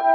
Через 0.00 0.08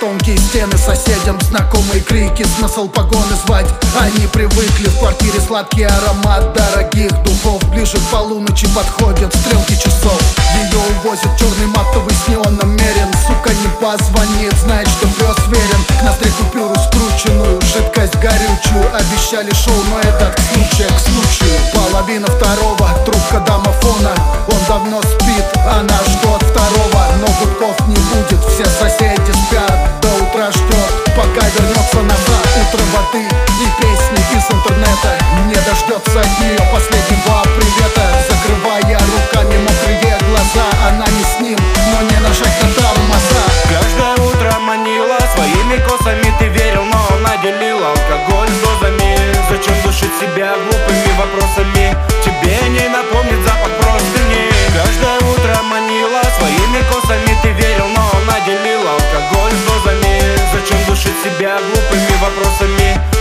тонкие 0.00 0.36
стены 0.38 0.76
соседям 0.76 1.40
знакомые 1.42 2.00
крики 2.00 2.44
Смысл 2.58 2.88
погоны 2.88 3.36
звать. 3.46 3.68
Они 4.00 4.26
привыкли 4.26 4.88
в 4.88 4.98
квартире 4.98 5.38
сладкий 5.40 5.84
аромат 5.84 6.52
Дорогих 6.54 7.12
духов. 7.22 7.62
Ближе 7.70 7.98
к 7.98 8.10
полуночи 8.10 8.66
подходят 8.74 9.32
стрелки 9.32 9.76
часов. 9.76 10.20
Ее 10.56 10.80
увозят 10.98 11.38
черный 11.38 11.66
матовый 11.66 12.14
с 12.14 12.26
неоном 12.26 12.70
мерен 12.70 13.12
Сука 13.28 13.54
не 13.54 13.68
позвонит, 13.80 14.54
знает, 14.54 14.88
что 14.88 15.06
пес 15.06 15.38
верен 15.46 15.84
горючую 18.54 18.84
Обещали 18.94 19.52
шоу, 19.54 19.74
но 19.90 19.98
этот 20.00 20.38
случай 20.52 20.86
к 20.86 20.98
случаю 21.00 21.58
Половина 21.72 22.26
второго, 22.26 22.88
трубка 23.04 23.40
домофона. 23.46 24.14
Он 24.48 24.58
давно 24.68 25.00
спит, 25.02 25.44
она 25.66 25.98
ждет 26.06 26.42
второго. 26.42 27.06
Но 27.20 27.26
гудков 27.26 27.88
не 27.88 27.96
будет, 27.96 28.44
все 28.46 28.64
соседи 28.64 29.23
себя 61.44 61.58
глупыми 61.58 62.22
вопросами 62.22 63.13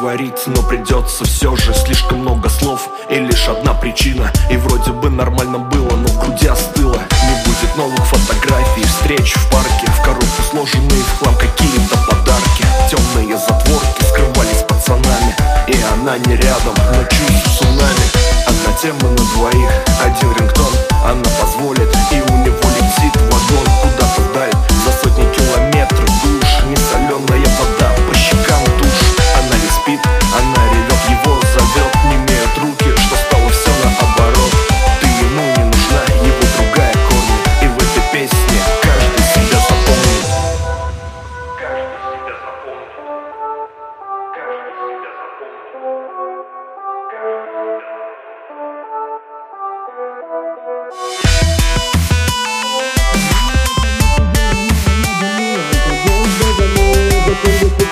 говорить, 0.00 0.46
но 0.46 0.62
придется 0.62 1.24
все 1.24 1.54
же. 1.56 1.74
Слишком 1.74 2.20
много 2.20 2.48
слов 2.48 2.88
и 3.10 3.16
лишь 3.16 3.48
одна 3.48 3.74
причина. 3.74 4.32
И 4.50 4.56
вроде 4.56 4.92
бы 4.92 5.10
нормально 5.10 5.58
было, 5.58 5.90
но 5.90 6.08
в 6.08 6.18
груди 6.18 6.46
остыло. 6.46 6.96
Не 6.96 7.44
будет 7.44 7.76
новых 7.76 8.04
фотографий, 8.06 8.84
встреч 8.84 9.34
в 9.34 9.50
парке. 9.50 9.86
В 9.86 10.02
коробку 10.02 10.42
сложенные 10.50 11.02
в 11.02 11.18
хлам 11.18 11.34
какие-то 11.34 11.96
подарки. 12.08 12.64
Темные 12.90 13.36
затворки 13.36 14.02
скрывались 14.08 14.64
пацанами. 14.66 15.36
И 15.68 15.76
она 15.92 16.16
не 16.18 16.36
рядом, 16.36 16.74
но 16.76 17.04
чувств 17.04 17.58
цунами. 17.58 18.06
Одна 18.46 18.72
тема 18.80 19.10
на 19.10 19.24
двоих, 19.34 19.70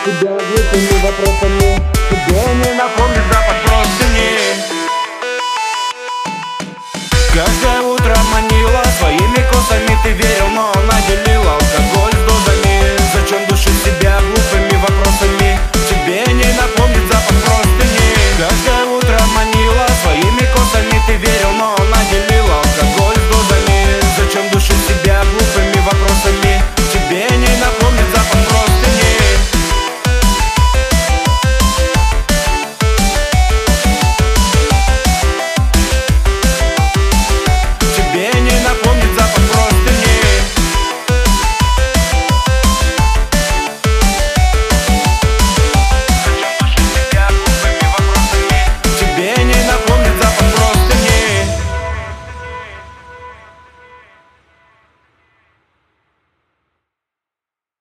Тебя 0.08 0.32
выкину 0.32 1.02
вопросами, 1.02 1.76
тебе 2.08 2.40
не 2.64 2.72
напомню 2.78 3.07